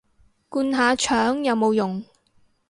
[0.49, 2.03] 灌下腸有冇用